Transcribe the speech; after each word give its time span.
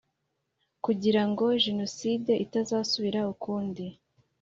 Kugira 0.85 1.21
ngo 1.29 1.45
jenoside 1.63 2.31
itazasubira 2.45 3.19
ukundi 3.33 3.85